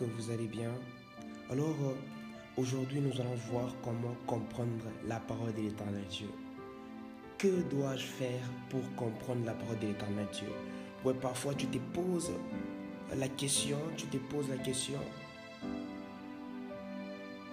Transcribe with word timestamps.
que 0.00 0.04
vous 0.06 0.30
allez 0.30 0.46
bien. 0.46 0.70
Alors, 1.50 1.76
euh, 1.82 1.94
aujourd'hui, 2.56 3.00
nous 3.00 3.20
allons 3.20 3.34
voir 3.52 3.68
comment 3.84 4.16
comprendre 4.26 4.86
la 5.06 5.20
parole 5.20 5.52
de 5.52 5.60
l'éternel 5.60 6.04
Dieu. 6.08 6.30
Que 7.36 7.60
dois-je 7.68 8.04
faire 8.04 8.50
pour 8.70 8.80
comprendre 8.96 9.44
la 9.44 9.52
parole 9.52 9.78
de 9.78 9.88
l'éternel 9.88 10.26
Dieu? 10.32 10.48
Ouais, 11.04 11.14
parfois 11.14 11.54
tu 11.54 11.66
te 11.66 11.78
poses 11.92 12.32
la 13.14 13.28
question, 13.28 13.78
tu 13.96 14.06
te 14.06 14.16
poses 14.16 14.48
la 14.48 14.58
question, 14.58 15.00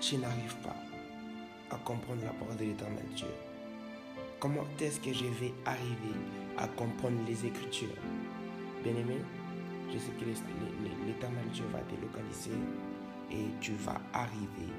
je 0.01 0.15
n'arrive 0.17 0.55
pas 0.63 0.75
à 1.71 1.77
comprendre 1.77 2.21
la 2.23 2.31
parole 2.31 2.57
de 2.57 2.65
l'éternel 2.65 3.05
Dieu. 3.15 3.27
Comment 4.39 4.65
est-ce 4.79 4.99
que 4.99 5.11
je 5.13 5.25
vais 5.25 5.53
arriver 5.65 6.15
à 6.57 6.67
comprendre 6.67 7.17
les 7.27 7.45
Écritures? 7.45 7.97
Bien-aimé, 8.83 9.17
je 9.91 9.97
sais 9.97 10.11
que 10.11 10.25
l'éternel 10.25 11.45
Dieu 11.53 11.65
va 11.71 11.79
te 11.79 11.99
localiser 12.01 12.51
et 13.31 13.45
tu 13.61 13.73
vas 13.73 13.99
arriver, 14.13 14.71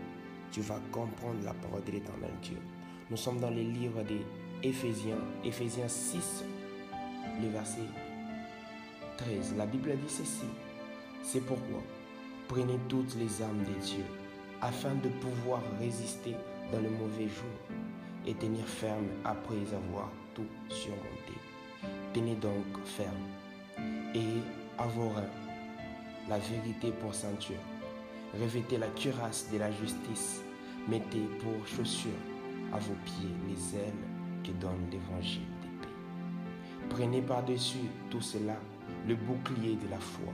tu 0.51 0.61
vas 0.61 0.81
comprendre 0.93 1.43
la 1.45 1.55
parole 1.55 1.85
de 1.85 1.93
l'éternel 1.93 2.31
Dieu. 2.43 2.59
Nous 3.11 3.17
sommes 3.17 3.41
dans 3.41 3.51
le 3.51 3.63
livre 3.63 4.03
des 4.03 4.21
Éphésiens, 4.63 5.19
Éphésiens 5.45 5.89
6, 5.89 6.45
le 7.43 7.49
verset 7.49 7.81
13. 9.19 9.55
La 9.57 9.67
Bible 9.67 9.97
dit 9.97 10.13
ceci. 10.13 10.47
C'est 11.23 11.45
pourquoi 11.45 11.83
prenez 12.49 12.79
toutes 12.89 13.15
les 13.17 13.43
armes 13.43 13.65
de 13.65 13.81
Dieu 13.85 14.05
afin 14.63 14.95
de 14.95 15.09
pouvoir 15.09 15.61
résister 15.81 16.35
dans 16.73 16.81
le 16.81 16.91
mauvais 16.91 17.29
jour 17.29 17.59
et 18.27 18.35
tenir 18.35 18.67
ferme 18.67 19.07
après 19.25 19.61
avoir 19.75 20.11
tout 20.35 20.47
surmonté. 20.69 21.35
Tenez 22.13 22.35
donc 22.37 22.65
ferme 22.85 23.15
et 24.15 24.43
à 24.79 24.87
vos 24.87 25.09
reins 25.09 25.49
la 26.29 26.39
vérité 26.39 26.93
pour 27.01 27.15
ceinture. 27.15 27.57
Revêtez 28.39 28.77
la 28.77 28.89
cuirasse 28.89 29.49
de 29.53 29.59
la 29.59 29.71
justice. 29.73 30.43
Mettez 30.89 31.27
pour 31.41 31.67
chaussures 31.67 32.11
à 32.73 32.79
vos 32.79 32.95
pieds 33.05 33.35
les 33.49 33.79
ailes 33.79 33.93
que 34.45 34.53
donne 34.53 34.91
l'évangile 34.91 35.43
de 35.63 35.83
paix. 35.83 35.93
Prenez 36.91 37.23
par-dessus 37.23 37.89
tout 38.11 38.21
cela 38.21 38.57
le 39.07 39.15
bouclier 39.17 39.77
de 39.77 39.91
la 39.91 39.99
foi 39.99 40.33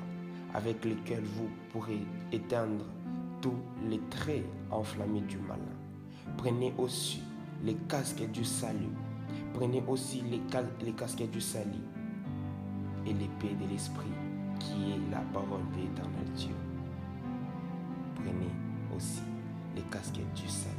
avec 0.52 0.84
lequel 0.84 1.22
vous 1.22 1.48
pourrez 1.70 2.00
éteindre 2.32 2.84
tous 3.40 3.58
les 3.88 4.00
traits 4.10 4.44
enflammés 4.70 5.20
du 5.22 5.38
malin. 5.38 5.60
Prenez 6.36 6.72
aussi 6.78 7.22
les 7.62 7.74
casques 7.88 8.28
du 8.30 8.44
salut. 8.44 8.94
Prenez 9.52 9.82
aussi 9.86 10.22
les, 10.22 10.40
les 10.84 10.92
casques 10.92 11.28
du 11.30 11.40
salut 11.40 11.84
et 13.06 13.12
l'épée 13.12 13.54
de 13.60 13.70
l'esprit 13.70 14.23
qui 14.64 14.92
est 14.92 15.10
la 15.10 15.20
parole 15.32 15.62
de 15.72 15.82
l'éternel 15.82 16.32
Dieu. 16.34 16.54
Prenez 18.14 18.52
aussi 18.96 19.22
les 19.76 19.82
casquettes 19.82 20.32
du 20.34 20.48
salut 20.48 20.74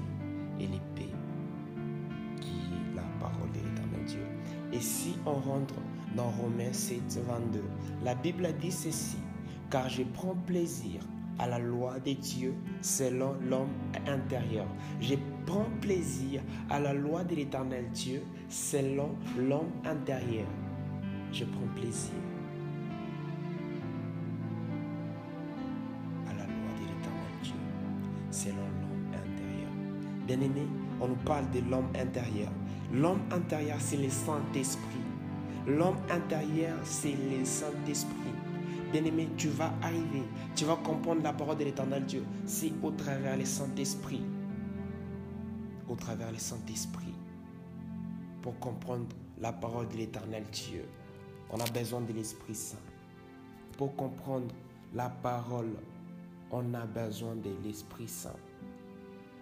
et 0.60 0.68
l'épée 0.68 1.14
qui 2.42 2.56
est 2.56 2.96
la 2.96 3.04
parole 3.20 3.52
de 3.52 3.58
l'éternel 3.58 4.06
Dieu. 4.08 4.26
Et 4.74 4.80
si 4.80 5.16
on 5.26 5.34
rentre 5.34 5.76
dans 6.16 6.30
Romains 6.32 6.74
7, 6.74 7.20
22, 7.28 7.64
la 8.04 8.16
Bible 8.16 8.48
dit 8.60 8.72
ceci, 8.72 9.18
car 9.70 9.88
je 9.90 10.04
prends 10.04 10.36
plaisir 10.48 11.02
à 11.38 11.48
la 11.48 11.60
loi 11.60 12.00
de 12.00 12.14
Dieu 12.14 12.56
selon 12.82 13.36
l'homme 13.42 13.74
intérieur. 14.08 14.68
Je 15.02 15.16
prends 15.46 15.70
plaisir 15.82 16.42
à 16.70 16.80
la 16.80 16.94
loi 16.94 17.24
de 17.24 17.36
l'éternel 17.36 17.90
Dieu 17.92 18.24
selon 18.50 19.10
l'homme 19.38 19.72
intérieur. 19.84 20.48
Je 21.32 21.44
prends 21.44 21.68
plaisir 21.76 22.14
Bien-aimé, 30.28 30.68
on 31.02 31.08
nous 31.08 31.16
parle 31.16 31.50
de 31.52 31.60
l'homme 31.70 31.88
intérieur. 31.96 32.52
L'homme 32.92 33.22
intérieur, 33.32 33.78
c'est 33.80 33.98
le 33.98 34.10
Saint-Esprit. 34.10 35.02
L'homme 35.68 35.98
intérieur, 36.10 36.78
c'est 36.84 37.16
le 37.16 37.44
Saint-Esprit. 37.46 38.34
Bien-aimé, 38.92 39.30
tu 39.38 39.50
vas 39.50 39.74
arriver, 39.82 40.24
tu 40.56 40.66
vas 40.66 40.76
comprendre 40.78 41.22
la 41.24 41.34
parole 41.34 41.58
de 41.58 41.66
l'éternel 41.66 42.06
Dieu. 42.06 42.24
C'est 42.46 42.72
au 42.84 42.92
travers 42.92 43.38
le 43.38 43.46
Saint-Esprit. 43.46 44.22
Au 45.90 45.96
travers 45.96 46.32
le 46.32 46.38
Saint-Esprit. 46.38 47.14
Pour 48.42 48.58
comprendre 48.60 49.08
la 49.40 49.52
parole 49.52 49.88
de 49.90 49.98
l'éternel 49.98 50.44
Dieu, 50.52 50.86
on 51.50 51.60
a 51.60 51.70
besoin 51.72 52.02
de 52.02 52.14
l'Esprit 52.14 52.56
Saint. 52.56 52.78
Pour 53.78 53.96
comprendre 53.96 54.48
la 54.94 55.10
parole 55.10 55.74
on 56.52 56.74
a 56.74 56.86
besoin 56.86 57.36
de 57.36 57.50
l'Esprit 57.64 58.08
Saint. 58.08 58.30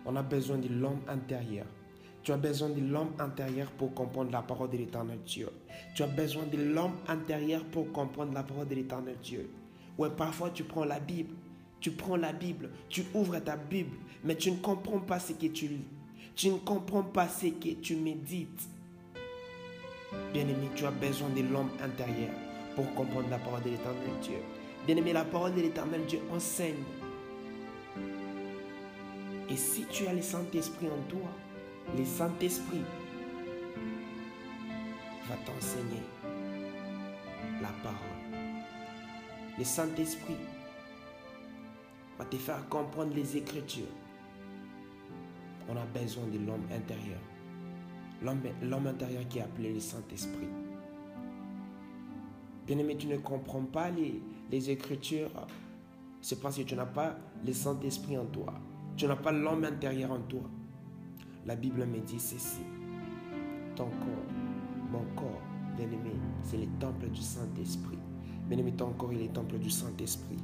On 0.05 0.15
a 0.15 0.23
besoin 0.23 0.57
de 0.57 0.67
l'homme 0.67 1.01
intérieur. 1.07 1.65
Tu 2.23 2.31
as 2.31 2.37
besoin 2.37 2.69
de 2.69 2.79
l'homme 2.79 3.11
intérieur 3.19 3.69
pour 3.71 3.93
comprendre 3.93 4.31
la 4.31 4.41
parole 4.41 4.69
de 4.69 4.77
l'éternel 4.77 5.19
Dieu. 5.25 5.49
Tu 5.95 6.03
as 6.03 6.07
besoin 6.07 6.43
de 6.43 6.57
l'homme 6.57 6.95
intérieur 7.07 7.63
pour 7.65 7.91
comprendre 7.91 8.33
la 8.33 8.43
parole 8.43 8.67
de 8.67 8.75
l'éternel 8.75 9.17
Dieu. 9.21 9.49
Ouais, 9.97 10.09
parfois 10.09 10.49
tu 10.49 10.63
prends 10.63 10.85
la 10.85 10.99
Bible, 10.99 11.35
tu 11.79 11.91
prends 11.91 12.15
la 12.15 12.31
Bible, 12.31 12.69
tu 12.89 13.03
ouvres 13.13 13.39
ta 13.39 13.57
Bible, 13.57 13.95
mais 14.23 14.35
tu 14.35 14.51
ne 14.51 14.57
comprends 14.57 14.99
pas 14.99 15.19
ce 15.19 15.33
que 15.33 15.47
tu 15.47 15.67
lis. 15.67 15.87
Tu 16.35 16.49
ne 16.49 16.57
comprends 16.57 17.03
pas 17.03 17.27
ce 17.27 17.47
que 17.47 17.73
tu 17.73 17.95
médites. 17.95 18.69
Bien-aimé, 20.31 20.69
tu 20.75 20.85
as 20.85 20.91
besoin 20.91 21.29
de 21.29 21.41
l'homme 21.41 21.69
intérieur 21.83 22.31
pour 22.75 22.91
comprendre 22.95 23.29
la 23.29 23.37
parole 23.37 23.61
de 23.63 23.69
l'éternel 23.69 24.09
Dieu. 24.21 24.37
Bien-aimé, 24.87 25.13
la 25.13 25.25
parole 25.25 25.53
de 25.53 25.61
l'éternel 25.61 26.01
Dieu 26.07 26.19
enseigne. 26.33 26.75
Et 29.53 29.55
si 29.55 29.85
tu 29.85 30.07
as 30.07 30.13
le 30.13 30.21
Saint-Esprit 30.23 30.87
en 30.87 31.07
toi, 31.07 31.29
le 31.95 32.03
Saint-Esprit 32.03 32.81
va 35.29 35.35
t'enseigner 35.45 36.01
la 37.61 37.67
parole. 37.83 38.41
Le 39.59 39.63
Saint-Esprit 39.63 40.37
va 42.17 42.25
te 42.25 42.35
faire 42.37 42.67
comprendre 42.67 43.13
les 43.13 43.37
Écritures. 43.37 43.93
On 45.69 45.77
a 45.77 45.85
besoin 45.85 46.25
de 46.25 46.39
l'homme 46.39 46.65
intérieur. 46.75 47.21
L'homme 48.23 48.87
intérieur 48.87 49.27
qui 49.27 49.37
est 49.37 49.43
appelé 49.43 49.71
le 49.71 49.79
Saint-Esprit. 49.79 50.49
Bien-aimé, 52.65 52.97
tu 52.97 53.05
ne 53.05 53.17
comprends 53.17 53.65
pas 53.65 53.91
les, 53.91 54.71
Écritures. 54.71 55.29
C'est 56.21 56.41
parce 56.41 56.57
que 56.57 56.63
tu 56.63 56.73
n'as 56.73 56.87
pas 56.87 57.15
le 57.45 57.53
Saint-Esprit 57.53 58.17
en 58.17 58.25
toi. 58.25 58.55
Tu 58.95 59.07
n'as 59.07 59.15
pas 59.15 59.31
l'homme 59.31 59.63
intérieur 59.63 60.11
en 60.11 60.19
toi. 60.19 60.43
La 61.45 61.55
Bible 61.55 61.85
me 61.85 61.99
dit 61.99 62.19
ceci. 62.19 62.61
Ton 63.75 63.85
corps, 63.85 64.91
mon 64.91 65.03
corps, 65.15 65.41
bien-aimé, 65.75 66.11
c'est 66.43 66.57
le 66.57 66.67
temple 66.79 67.09
du 67.09 67.21
Saint-Esprit. 67.21 67.97
Bien-aimé, 68.47 68.73
ton 68.77 68.93
corps 68.93 69.11
est 69.13 69.23
le 69.23 69.29
temple 69.29 69.57
du 69.57 69.71
Saint-Esprit. 69.71 70.37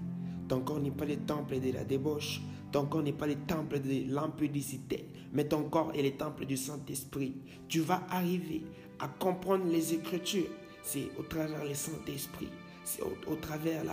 Ton 0.48 0.62
corps 0.62 0.80
n'est 0.80 0.90
pas 0.90 1.06
le 1.06 1.18
temple 1.18 1.60
de 1.60 1.72
la 1.72 1.84
débauche. 1.84 2.42
Ton 2.72 2.88
corps 2.88 3.04
n'est 3.04 3.14
pas 3.14 3.28
le 3.28 3.36
temple 3.36 3.82
de 3.82 4.12
l'impudicité. 4.12 5.08
Mais 5.32 5.48
ton 5.48 5.70
corps 5.70 5.92
est 5.94 6.02
le 6.02 6.18
temple 6.18 6.46
du 6.46 6.58
Saint-Esprit. 6.58 7.36
Tu 7.68 7.82
vas 7.82 8.02
arriver 8.10 8.64
à 8.98 9.08
comprendre 9.08 9.66
les 9.66 9.94
Écritures. 9.94 10.50
C'est 10.82 11.10
au 11.20 11.24
travers 11.24 11.64
le 11.64 11.76
Saint-Esprit. 11.76 12.50
C'est 12.84 13.04
au, 13.04 13.14
au 13.28 13.36
travers 13.36 13.84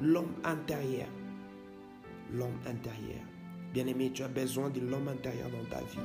l'homme 0.00 0.32
intérieur 0.44 1.08
l'homme 2.34 2.58
intérieur. 2.66 3.22
Bien-aimé, 3.72 4.10
tu 4.12 4.22
as 4.22 4.28
besoin 4.28 4.70
de 4.70 4.80
l'homme 4.80 5.08
intérieur 5.08 5.48
dans 5.50 5.64
ta 5.68 5.80
vie. 5.84 5.98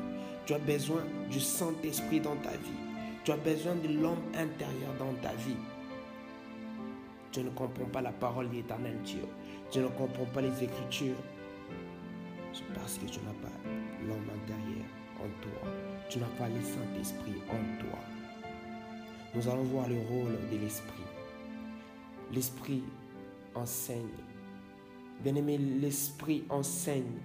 Tu 0.45 0.53
as 0.53 0.59
besoin 0.59 1.01
du 1.31 1.39
Saint-Esprit 1.39 2.19
dans 2.19 2.35
ta 2.37 2.51
vie. 2.51 2.79
Tu 3.23 3.31
as 3.31 3.37
besoin 3.37 3.75
de 3.75 3.87
l'homme 3.87 4.21
intérieur 4.33 4.93
dans 4.99 5.13
ta 5.21 5.33
vie. 5.33 5.57
Tu 7.31 7.41
ne 7.41 7.49
comprends 7.49 7.85
pas 7.85 8.01
la 8.01 8.11
parole 8.11 8.49
de 8.49 8.55
l'éternel 8.55 8.95
Dieu. 9.03 9.23
Tu 9.71 9.79
ne 9.79 9.87
comprends 9.87 10.25
pas 10.25 10.41
les 10.41 10.63
Écritures. 10.63 11.17
C'est 12.53 12.73
parce 12.73 12.97
que 12.97 13.05
tu 13.05 13.19
n'as 13.21 13.33
pas 13.41 13.55
l'homme 14.07 14.29
intérieur 14.43 14.85
en 15.19 15.41
toi. 15.41 15.71
Tu 16.07 16.19
n'as 16.19 16.25
pas 16.37 16.47
le 16.47 16.61
Saint-Esprit 16.61 17.41
en 17.49 17.79
toi. 17.83 17.99
Nous 19.33 19.49
allons 19.49 19.63
voir 19.63 19.89
le 19.89 19.97
rôle 20.07 20.37
de 20.51 20.57
l'Esprit. 20.57 21.03
L'Esprit 22.31 22.83
enseigne 23.55 24.07
Bien-aimé, 25.21 25.57
l'Esprit 25.57 26.43
enseigne. 26.49 27.19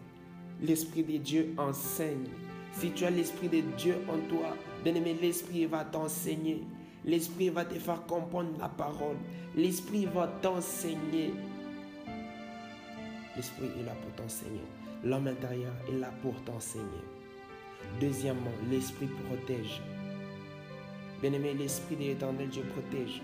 L'Esprit 0.62 1.02
de 1.02 1.16
Dieu 1.18 1.54
enseigne. 1.58 2.28
Si 2.72 2.90
tu 2.92 3.04
as 3.04 3.10
l'Esprit 3.10 3.48
de 3.48 3.60
Dieu 3.76 3.96
en 4.08 4.18
toi, 4.28 4.56
bien-aimé, 4.84 5.16
l'Esprit 5.20 5.66
va 5.66 5.84
t'enseigner. 5.84 6.62
L'Esprit 7.04 7.48
va 7.48 7.64
te 7.64 7.78
faire 7.78 8.04
comprendre 8.06 8.50
la 8.58 8.68
parole. 8.68 9.16
L'Esprit 9.56 10.06
va 10.06 10.28
t'enseigner. 10.40 11.32
L'Esprit 13.36 13.68
est 13.78 13.84
là 13.84 13.94
pour 14.02 14.12
t'enseigner. 14.12 14.60
L'homme 15.02 15.26
intérieur 15.26 15.72
est 15.88 15.98
là 15.98 16.12
pour 16.22 16.34
t'enseigner. 16.44 16.84
Deuxièmement, 18.00 18.52
l'Esprit 18.70 19.08
protège. 19.28 19.80
Bien-aimé, 21.22 21.54
l'Esprit 21.54 21.96
de 21.96 22.02
l'éternel 22.02 22.48
Dieu 22.48 22.62
protège. 22.74 23.22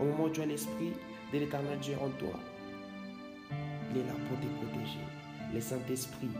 Au 0.00 0.04
moment 0.04 0.24
où 0.24 0.30
tu 0.30 0.40
as 0.40 0.46
l'Esprit, 0.46 0.92
de 1.32 1.38
l'éternel 1.38 1.78
Dieu 1.78 1.94
en 2.00 2.08
toi. 2.18 2.38
Est 3.92 4.06
là 4.06 4.12
pour 4.28 4.38
te 4.38 4.46
protéger. 4.46 5.00
Le 5.52 5.60
Saint-Esprit 5.60 6.30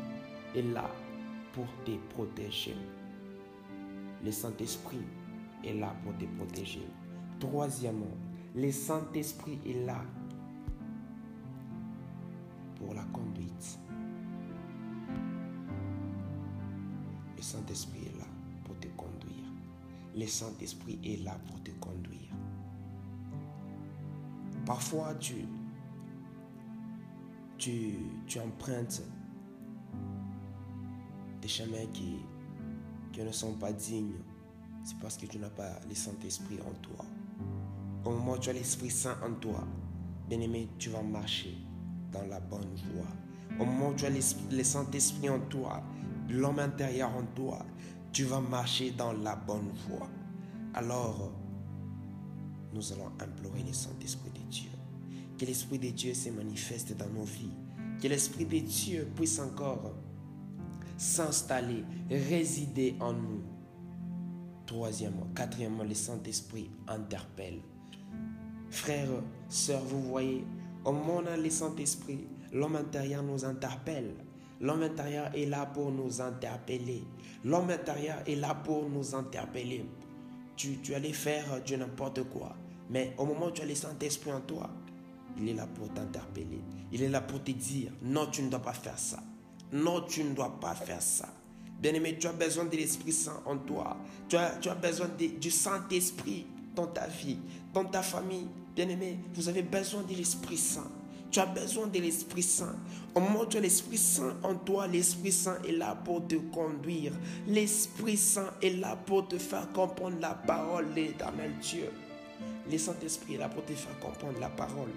est 0.54 0.62
là 0.62 0.88
pour 1.52 1.66
te 1.84 1.90
protéger. 2.14 2.76
Le 4.24 4.30
Saint-Esprit 4.30 5.02
est 5.64 5.74
là 5.74 5.92
pour 6.04 6.16
te 6.16 6.26
protéger. 6.36 6.86
Troisièmement, 7.40 8.16
le 8.54 8.70
Saint-Esprit 8.70 9.58
est 9.66 9.84
là 9.84 10.00
pour 12.76 12.94
la 12.94 13.02
conduite. 13.12 13.78
Le 17.36 17.42
Saint-Esprit 17.42 18.06
est 18.06 18.18
là 18.18 18.26
pour 18.64 18.78
te 18.78 18.86
conduire. 18.96 19.50
Le 20.16 20.26
Saint-Esprit 20.26 21.00
est 21.04 21.24
là 21.24 21.36
pour 21.48 21.60
te 21.64 21.70
conduire. 21.72 22.30
Parfois, 24.64 25.14
tu, 25.14 25.46
tu, 27.60 28.40
empruntes 28.40 29.02
des 31.42 31.48
chemins 31.48 31.86
qui, 31.92 32.16
qui 33.12 33.22
ne 33.22 33.30
sont 33.30 33.54
pas 33.54 33.72
dignes. 33.72 34.14
C'est 34.82 34.98
parce 34.98 35.16
que 35.18 35.26
tu 35.26 35.38
n'as 35.38 35.50
pas 35.50 35.78
le 35.88 35.94
Saint-Esprit 35.94 36.58
en 36.60 36.72
toi. 36.80 37.04
Au 38.04 38.10
moment 38.10 38.32
où 38.32 38.38
tu 38.38 38.48
as 38.48 38.54
l'Esprit 38.54 38.90
Saint 38.90 39.16
en 39.22 39.34
toi, 39.34 39.62
bien-aimé, 40.28 40.70
tu 40.78 40.88
vas 40.88 41.02
marcher 41.02 41.54
dans 42.10 42.22
la 42.22 42.40
bonne 42.40 42.74
voie. 42.94 43.60
Au 43.60 43.66
moment 43.66 43.90
où 43.90 43.94
tu 43.94 44.06
as 44.06 44.10
le 44.10 44.64
Saint-Esprit 44.64 45.28
en 45.28 45.40
toi, 45.40 45.82
l'homme 46.30 46.60
intérieur 46.60 47.14
en 47.14 47.24
toi, 47.34 47.64
tu 48.12 48.24
vas 48.24 48.40
marcher 48.40 48.92
dans 48.92 49.12
la 49.12 49.36
bonne 49.36 49.70
voie. 49.86 50.08
Alors, 50.72 51.30
nous 52.72 52.92
allons 52.92 53.10
implorer 53.20 53.62
le 53.66 53.72
Saint-Esprit 53.72 54.30
de 54.30 54.50
Dieu. 54.50 54.70
Que 55.40 55.46
l'Esprit 55.46 55.78
de 55.78 55.88
Dieu 55.88 56.12
se 56.12 56.28
manifeste 56.28 56.94
dans 56.98 57.08
nos 57.08 57.24
vies. 57.24 57.54
Que 58.02 58.08
l'Esprit 58.08 58.44
de 58.44 58.58
Dieu 58.58 59.08
puisse 59.16 59.38
encore 59.38 59.94
s'installer, 60.98 61.82
résider 62.10 62.94
en 63.00 63.14
nous. 63.14 63.42
Troisièmement, 64.66 65.28
quatrièmement, 65.34 65.84
le 65.84 65.94
Saint-Esprit 65.94 66.70
interpelle. 66.86 67.62
Frères, 68.68 69.08
sœurs, 69.48 69.82
vous 69.82 70.02
voyez, 70.02 70.44
au 70.84 70.92
moment 70.92 71.20
où 71.20 71.42
le 71.42 71.48
Saint-Esprit, 71.48 72.28
l'homme 72.52 72.76
intérieur 72.76 73.22
nous 73.22 73.42
interpelle. 73.42 74.16
L'homme 74.60 74.82
intérieur 74.82 75.34
est 75.34 75.46
là 75.46 75.64
pour 75.64 75.90
nous 75.90 76.20
interpeller. 76.20 77.02
L'homme 77.46 77.70
intérieur 77.70 78.18
est 78.26 78.36
là 78.36 78.54
pour 78.54 78.90
nous 78.90 79.14
interpeller. 79.14 79.86
Tu, 80.54 80.80
tu 80.82 80.94
allais 80.94 81.14
faire 81.14 81.64
du 81.64 81.78
n'importe 81.78 82.24
quoi. 82.24 82.54
Mais 82.90 83.14
au 83.16 83.24
moment 83.24 83.46
où 83.46 83.50
tu 83.52 83.62
as 83.62 83.66
le 83.66 83.74
Saint-Esprit 83.74 84.32
en 84.32 84.42
toi, 84.42 84.68
il 85.38 85.48
est 85.48 85.54
là 85.54 85.66
pour 85.66 85.88
t'interpeller. 85.92 86.62
Il 86.92 87.02
est 87.02 87.08
là 87.08 87.20
pour 87.20 87.42
te 87.42 87.50
dire, 87.50 87.92
non, 88.02 88.26
tu 88.26 88.42
ne 88.42 88.50
dois 88.50 88.60
pas 88.60 88.72
faire 88.72 88.98
ça. 88.98 89.22
Non, 89.72 90.02
tu 90.02 90.24
ne 90.24 90.34
dois 90.34 90.58
pas 90.60 90.74
faire 90.74 91.02
ça. 91.02 91.28
Bien-aimé, 91.80 92.18
tu 92.20 92.26
as 92.26 92.32
besoin 92.32 92.64
de 92.64 92.76
l'Esprit 92.76 93.12
Saint 93.12 93.40
en 93.46 93.56
toi. 93.56 93.96
Tu 94.28 94.36
as, 94.36 94.74
besoin 94.74 95.08
du 95.40 95.50
Saint-Esprit 95.50 96.46
dans 96.74 96.86
ta 96.86 97.06
vie, 97.06 97.38
dans 97.72 97.84
ta 97.84 98.02
famille. 98.02 98.48
Bien-aimé, 98.76 99.18
vous 99.34 99.48
avez 99.48 99.62
besoin 99.62 100.02
de 100.02 100.14
l'Esprit 100.14 100.58
Saint. 100.58 100.90
Tu 101.30 101.38
as 101.38 101.46
besoin 101.46 101.86
de 101.86 101.98
l'Esprit 101.98 102.42
Saint. 102.42 102.74
Au 103.14 103.20
moment 103.20 103.42
où 103.42 103.60
l'Esprit 103.60 103.98
Saint 103.98 104.36
en 104.42 104.56
toi, 104.56 104.86
l'Esprit 104.88 105.32
Saint 105.32 105.58
est 105.66 105.72
là 105.72 105.94
pour 105.94 106.26
te 106.26 106.34
conduire. 106.34 107.12
L'Esprit 107.46 108.16
Saint 108.16 108.50
est 108.60 108.70
là 108.70 108.96
pour 108.96 109.28
te 109.28 109.38
faire 109.38 109.70
comprendre 109.72 110.16
la 110.20 110.34
parole 110.34 110.90
de 110.90 110.96
l'éternel 110.96 111.52
Dieu. 111.62 111.88
Le 112.70 112.76
Saint-Esprit 112.76 113.34
est 113.34 113.38
là 113.38 113.48
pour 113.48 113.64
te 113.64 113.72
faire 113.72 113.98
comprendre 114.00 114.38
la 114.40 114.50
parole. 114.50 114.90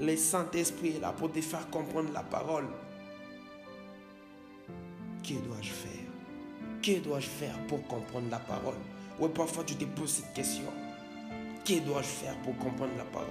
Le 0.00 0.16
Saint-Esprit 0.16 0.96
est 0.96 1.00
là 1.00 1.12
pour 1.12 1.30
te 1.30 1.40
faire 1.40 1.70
comprendre 1.70 2.10
la 2.12 2.22
parole. 2.22 2.66
Que 5.22 5.34
dois-je 5.34 5.70
faire? 5.70 5.90
Que 6.82 6.98
dois-je 6.98 7.28
faire 7.28 7.56
pour 7.68 7.86
comprendre 7.86 8.28
la 8.30 8.40
parole? 8.40 8.74
Oui, 9.20 9.28
parfois 9.32 9.62
tu 9.64 9.76
te 9.76 9.84
poses 9.84 10.10
cette 10.10 10.34
question. 10.34 10.64
Que 11.64 11.78
dois-je 11.78 12.08
faire 12.08 12.36
pour 12.42 12.56
comprendre 12.58 12.92
la 12.98 13.04
parole? 13.04 13.28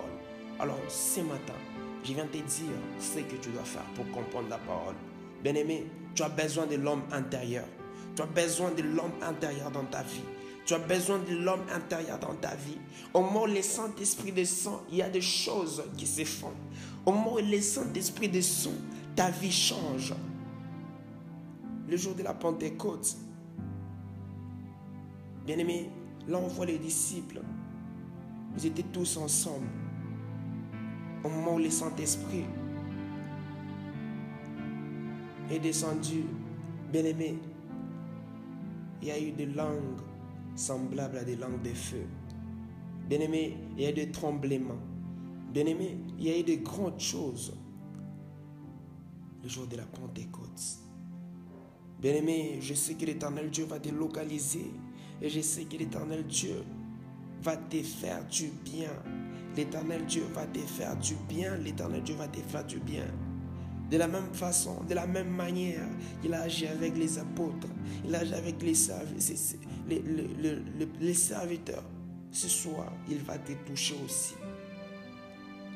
Alors, 0.59 0.79
ce 0.87 1.19
matin, 1.19 1.53
je 2.03 2.13
viens 2.13 2.25
te 2.27 2.37
dire 2.37 2.77
ce 2.99 3.19
que 3.19 3.35
tu 3.41 3.49
dois 3.49 3.63
faire 3.63 3.85
pour 3.95 4.09
comprendre 4.11 4.49
la 4.49 4.57
parole. 4.59 4.95
Bien-aimé, 5.43 5.85
tu 6.15 6.23
as 6.23 6.29
besoin 6.29 6.65
de 6.65 6.75
l'homme 6.75 7.03
intérieur. 7.11 7.65
Tu 8.15 8.21
as 8.21 8.25
besoin 8.25 8.71
de 8.71 8.83
l'homme 8.83 9.11
intérieur 9.21 9.69
dans 9.69 9.83
ta 9.83 10.03
vie. 10.03 10.23
Tu 10.65 10.73
as 10.73 10.79
besoin 10.79 11.19
de 11.19 11.35
l'homme 11.35 11.63
intérieur 11.73 12.19
dans 12.19 12.35
ta 12.35 12.55
vie. 12.55 12.77
Au 13.13 13.21
moment 13.21 13.43
où 13.43 13.47
le 13.47 13.61
Saint-Esprit 13.61 14.31
descend, 14.31 14.79
il 14.89 14.97
y 14.97 15.01
a 15.01 15.09
des 15.09 15.21
choses 15.21 15.83
qui 15.97 16.07
se 16.07 16.23
font. 16.23 16.53
Au 17.05 17.11
moment 17.11 17.33
où 17.33 17.39
le 17.39 17.59
Saint-Esprit 17.59 18.29
descend, 18.29 18.73
ta 19.15 19.29
vie 19.29 19.51
change. 19.51 20.13
Le 21.89 21.97
jour 21.97 22.15
de 22.15 22.23
la 22.23 22.33
Pentecôte, 22.33 23.17
bien 25.45 25.57
aimé, 25.57 25.89
là 26.27 26.39
on 26.39 26.47
voit 26.47 26.65
les 26.65 26.77
disciples. 26.77 27.41
Ils 28.57 28.67
étaient 28.67 28.83
tous 28.83 29.17
ensemble. 29.17 29.67
Au 31.25 31.29
moment 31.29 31.55
où 31.55 31.59
le 31.59 31.69
Saint-Esprit 31.69 32.45
est 35.51 35.59
descendu, 35.59 36.23
bien 36.91 37.03
aimé, 37.03 37.37
il 39.01 39.09
y 39.09 39.11
a 39.11 39.19
eu 39.19 39.31
des 39.31 39.45
langues 39.47 39.99
semblables 40.55 41.17
à 41.17 41.23
des 41.23 41.35
langues 41.35 41.61
de 41.61 41.73
feu. 41.73 42.05
Bien 43.09 43.19
aimé, 43.19 43.57
il 43.77 43.83
y 43.83 43.85
a 43.85 43.89
eu 43.89 43.93
des 43.93 44.11
tremblements. 44.11 44.81
Bien 45.51 45.65
aimé, 45.65 45.97
il 46.17 46.25
y 46.25 46.29
a 46.31 46.39
eu 46.39 46.43
de 46.43 46.55
grandes 46.55 46.99
choses 46.99 47.53
le 49.43 49.49
jour 49.49 49.67
de 49.67 49.75
la 49.75 49.83
Pentecôte. 49.83 50.79
Bien 51.99 52.15
aimé, 52.15 52.57
je 52.61 52.73
sais 52.73 52.95
que 52.95 53.05
l'éternel 53.05 53.49
Dieu 53.49 53.65
va 53.65 53.79
te 53.79 53.89
localiser 53.89 54.71
et 55.21 55.29
je 55.29 55.41
sais 55.41 55.65
que 55.65 55.77
l'éternel 55.77 56.25
Dieu 56.25 56.63
va 57.41 57.57
te 57.57 57.81
faire 57.81 58.25
du 58.27 58.49
bien. 58.63 58.91
L'éternel 59.55 60.05
Dieu 60.05 60.23
va 60.33 60.45
te 60.45 60.59
faire 60.59 60.97
du 60.97 61.15
bien. 61.29 61.55
L'éternel 61.57 62.01
Dieu 62.03 62.15
va 62.15 62.27
te 62.27 62.39
faire 62.39 62.65
du 62.65 62.79
bien. 62.79 63.05
De 63.91 63.97
la 63.97 64.07
même 64.07 64.33
façon, 64.33 64.83
de 64.89 64.95
la 64.95 65.05
même 65.05 65.29
manière, 65.29 65.87
il 66.23 66.33
a 66.33 66.41
agi 66.41 66.65
avec 66.65 66.97
les 66.97 67.19
apôtres, 67.19 67.67
il 68.03 68.15
a 68.15 68.19
agi 68.19 68.33
avec 68.33 68.61
les, 68.63 68.73
les, 70.99 71.13
serviteurs. 71.13 71.83
Ce 72.31 72.47
soir, 72.47 72.91
il 73.09 73.19
va 73.19 73.37
te 73.37 73.53
toucher 73.65 73.95
aussi. 74.03 74.33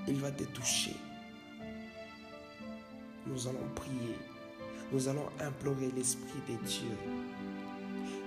Il 0.07 0.15
va 0.15 0.31
te 0.31 0.43
toucher. 0.45 0.95
Nous 3.27 3.47
allons 3.47 3.67
prier. 3.75 4.15
Nous 4.91 5.07
allons 5.07 5.27
implorer 5.39 5.91
l'Esprit 5.95 6.39
de 6.47 6.55
Dieu. 6.65 6.97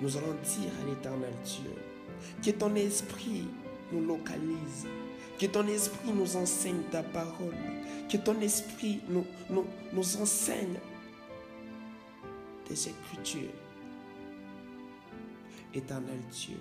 Nous 0.00 0.16
allons 0.16 0.34
dire 0.44 0.70
à 0.82 0.88
l'éternel 0.88 1.32
Dieu 1.44 1.72
que 2.42 2.50
ton 2.50 2.74
esprit 2.74 3.44
nous 3.92 4.06
localise, 4.06 4.86
que 5.38 5.46
ton 5.46 5.66
esprit 5.66 6.12
nous 6.12 6.36
enseigne 6.36 6.82
ta 6.90 7.02
parole, 7.02 7.54
que 8.10 8.16
ton 8.18 8.38
esprit 8.40 9.00
nous, 9.08 9.26
nous, 9.48 9.64
nous 9.92 10.16
enseigne 10.16 10.78
tes 12.66 12.90
écritures. 12.90 13.50
Éternel 15.74 16.20
Dieu, 16.32 16.56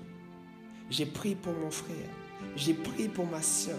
j'ai 0.89 1.05
prié 1.05 1.35
pour 1.35 1.53
mon 1.53 1.71
frère, 1.71 2.09
j'ai 2.55 2.73
prié 2.73 3.09
pour 3.09 3.25
ma 3.25 3.41
soeur, 3.41 3.77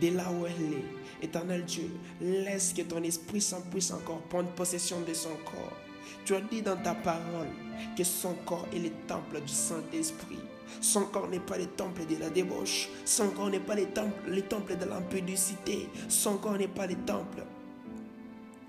de 0.00 0.08
là 0.08 0.30
où 0.30 0.46
elle 0.46 0.74
est. 0.74 1.24
Éternel 1.24 1.64
Dieu, 1.64 1.90
laisse 2.20 2.72
que 2.72 2.82
ton 2.82 3.02
Esprit 3.02 3.40
Saint 3.40 3.60
puisse 3.72 3.90
encore 3.90 4.20
prendre 4.22 4.50
possession 4.50 5.00
de 5.00 5.12
son 5.14 5.34
corps. 5.44 5.76
Tu 6.24 6.34
as 6.34 6.40
dit 6.40 6.62
dans 6.62 6.76
ta 6.76 6.94
parole 6.94 7.48
que 7.96 8.04
son 8.04 8.34
corps 8.46 8.66
est 8.72 8.78
le 8.78 8.90
temple 9.06 9.40
du 9.40 9.52
Saint-Esprit. 9.52 10.38
Son 10.80 11.02
corps 11.06 11.28
n'est 11.28 11.40
pas 11.40 11.58
le 11.58 11.66
temple 11.66 12.06
de 12.06 12.16
la 12.16 12.30
débauche. 12.30 12.88
Son 13.04 13.30
corps 13.30 13.50
n'est 13.50 13.60
pas 13.60 13.74
le 13.74 13.86
temple, 13.86 14.28
le 14.28 14.42
temple 14.42 14.76
de 14.76 14.84
l'impudicité. 14.84 15.88
Son 16.08 16.36
corps 16.36 16.58
n'est 16.58 16.68
pas 16.68 16.86
le 16.86 16.94
temple 16.94 17.42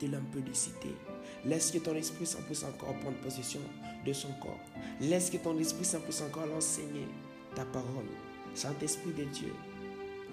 de 0.01 0.07
l'impudicité. 0.07 0.95
Laisse 1.46 1.72
que 1.72 1.77
ton 1.77 1.96
Esprit 1.96 2.25
Saint 2.25 2.41
puisse 2.41 2.63
encore 2.63 2.93
prendre 3.00 3.17
possession 3.17 3.62
de 4.05 4.13
son 4.13 4.29
corps. 4.41 4.60
Laisse 5.00 5.29
que 5.29 5.38
ton 5.38 5.58
Esprit 5.58 5.86
Saint 5.86 6.00
puisse 6.00 6.22
encore 6.22 6.46
l'enseigner 6.46 7.08
ta 7.55 7.65
parole. 7.65 8.05
Saint-Esprit 8.53 9.13
de 9.13 9.24
Dieu, 9.25 9.53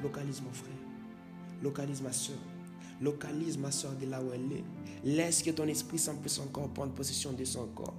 localise 0.02 0.42
mon 0.42 0.52
frère, 0.52 0.72
localise 1.62 2.02
ma 2.02 2.12
soeur, 2.12 2.38
localise 3.00 3.58
ma 3.58 3.70
soeur 3.70 3.92
de 3.92 4.06
là 4.06 4.20
où 4.20 4.32
elle 4.32 4.52
est. 4.52 4.64
Laisse 5.04 5.42
que 5.42 5.50
ton 5.50 5.66
Esprit 5.68 5.98
Saint 5.98 6.16
puisse 6.16 6.38
encore 6.38 6.68
prendre 6.70 6.92
possession 6.92 7.32
de 7.32 7.44
son 7.44 7.66
corps. 7.68 7.94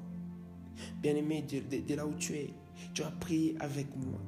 Bien-aimé, 1.02 1.44
de, 1.44 1.96
là 1.96 2.06
où 2.06 2.14
tu 2.16 2.34
es, 2.34 2.54
tu 2.94 3.02
vas 3.04 3.12
prier 3.12 3.56
avec 3.60 3.88
moi. 3.96 4.20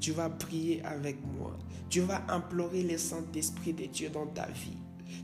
Tu 0.00 0.12
vas 0.12 0.30
prier 0.30 0.82
avec 0.84 1.16
moi. 1.36 1.56
Tu 1.88 2.00
vas 2.00 2.24
implorer 2.28 2.82
le 2.82 2.98
Saint-Esprit 2.98 3.72
de 3.72 3.86
Dieu 3.86 4.08
dans 4.08 4.26
ta 4.26 4.46
vie. 4.46 4.78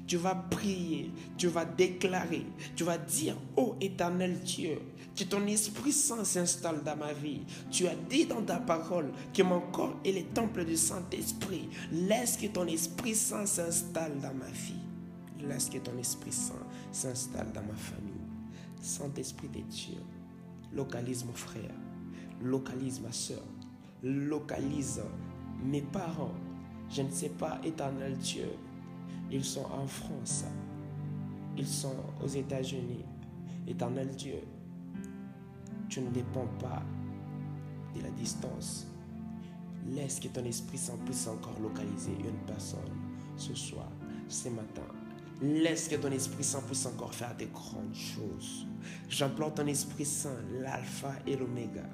Tu 0.06 0.16
vas 0.16 0.34
prier, 0.34 1.10
tu 1.36 1.48
vas 1.48 1.64
déclarer, 1.64 2.46
tu 2.74 2.84
vas 2.84 2.98
dire, 2.98 3.36
ô 3.56 3.76
éternel 3.80 4.40
Dieu, 4.40 4.78
que 5.18 5.24
ton 5.24 5.46
Esprit 5.46 5.92
Saint 5.92 6.24
s'installe 6.24 6.82
dans 6.84 6.96
ma 6.96 7.12
vie. 7.12 7.40
Tu 7.70 7.86
as 7.88 7.96
dit 8.08 8.26
dans 8.26 8.42
ta 8.42 8.58
parole 8.58 9.10
que 9.34 9.42
mon 9.42 9.60
corps 9.60 9.96
est 10.04 10.12
le 10.12 10.22
temple 10.32 10.64
du 10.64 10.76
Saint-Esprit. 10.76 11.68
Laisse 11.90 12.36
que 12.36 12.46
ton 12.46 12.66
Esprit 12.66 13.16
Saint 13.16 13.44
s'installe 13.44 14.20
dans 14.20 14.34
ma 14.34 14.46
vie. 14.46 14.74
Laisse 15.46 15.68
que 15.68 15.78
ton 15.78 15.96
Esprit 15.98 16.32
Saint 16.32 16.54
s'installe 16.92 17.52
dans 17.52 17.62
ma 17.62 17.74
famille. 17.74 18.12
Saint-Esprit 18.80 19.48
de 19.48 19.60
Dieu, 19.60 19.98
localise 20.72 21.24
mon 21.24 21.32
frère, 21.32 21.74
localise 22.42 23.00
ma 23.00 23.12
soeur, 23.12 23.42
localise 24.02 25.02
mes 25.64 25.82
parents. 25.82 26.34
Je 26.90 27.02
ne 27.02 27.10
sais 27.10 27.30
pas, 27.30 27.60
éternel 27.64 28.16
Dieu, 28.18 28.50
ils 29.30 29.44
sont 29.44 29.66
en 29.72 29.86
France, 29.86 30.44
ils 31.56 31.66
sont 31.66 31.96
aux 32.22 32.28
États-Unis. 32.28 33.04
Éternel 33.66 34.08
Dieu, 34.16 34.40
tu 35.88 36.00
ne 36.00 36.10
dépends 36.10 36.48
pas 36.60 36.82
de 37.94 38.02
la 38.02 38.10
distance. 38.10 38.86
Laisse 39.86 40.20
que 40.20 40.28
ton 40.28 40.44
Esprit 40.44 40.78
Saint 40.78 40.98
puisse 41.04 41.26
encore 41.26 41.58
localiser 41.60 42.12
une 42.12 42.38
personne 42.46 42.78
ce 43.36 43.54
soir, 43.54 43.88
ce 44.28 44.48
matin. 44.48 44.82
Laisse 45.40 45.88
que 45.88 45.96
ton 45.96 46.10
Esprit 46.10 46.44
Saint 46.44 46.62
puisse 46.62 46.84
encore 46.86 47.14
faire 47.14 47.34
des 47.36 47.46
grandes 47.46 47.94
choses. 47.94 48.66
J'implore 49.08 49.54
ton 49.54 49.66
Esprit 49.66 50.04
Saint, 50.04 50.36
l'alpha 50.60 51.12
et 51.26 51.36
l'oméga. 51.36 51.84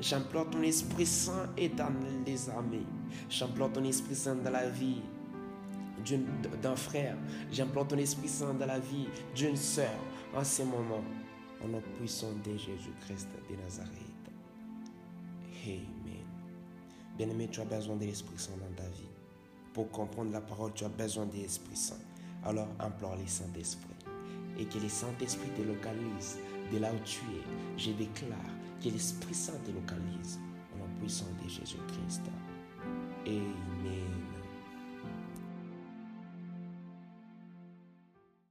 J'implore 0.00 0.50
ton 0.50 0.62
Esprit 0.62 1.06
Saint 1.06 1.48
éternel 1.56 2.24
des 2.24 2.50
armées. 2.50 2.86
J'implore 3.28 3.72
ton 3.72 3.84
Esprit 3.84 4.14
Saint 4.14 4.36
dans 4.36 4.50
la 4.50 4.68
vie 4.68 5.02
d'un 6.62 6.76
frère. 6.76 7.16
J'implore 7.50 7.88
ton 7.88 7.98
Esprit 7.98 8.28
Saint 8.28 8.54
dans 8.54 8.66
la 8.66 8.78
vie 8.78 9.08
d'une 9.34 9.56
sœur 9.56 9.98
en 10.34 10.44
ce 10.44 10.62
moment. 10.62 11.02
Au 11.62 11.68
nom 11.68 11.82
puissant 11.98 12.32
de 12.44 12.52
Jésus-Christ 12.52 13.28
de 13.48 13.56
Nazareth. 13.56 13.90
Amen. 15.66 16.24
Bien-aimé, 17.18 17.48
tu 17.50 17.60
as 17.60 17.66
besoin 17.66 17.96
de 17.96 18.06
l'Esprit 18.06 18.38
Saint 18.38 18.56
dans 18.56 18.74
ta 18.82 18.88
vie. 18.88 19.08
Pour 19.74 19.90
comprendre 19.90 20.32
la 20.32 20.40
parole, 20.40 20.72
tu 20.74 20.84
as 20.84 20.88
besoin 20.88 21.26
de 21.26 21.36
l'Esprit 21.36 21.76
Saint. 21.76 22.00
Alors 22.44 22.68
implore 22.78 23.16
le 23.16 23.26
Saint-Esprit. 23.26 23.94
Et 24.58 24.64
que 24.64 24.78
le 24.78 24.88
Saint-Esprit 24.88 25.50
te 25.56 25.62
localise 25.62 26.38
de 26.72 26.78
là 26.78 26.90
où 26.92 26.98
tu 27.04 27.20
es. 27.20 27.78
Je 27.78 27.92
déclare 27.92 28.38
que 28.82 28.88
l'Esprit 28.88 29.34
Saint 29.34 29.58
te 29.66 29.70
localise. 29.70 30.40
Au 30.74 30.78
nom 30.78 30.88
puissant 30.98 31.26
de 31.42 31.48
Jésus-Christ. 31.48 32.22
Amen. 33.26 34.39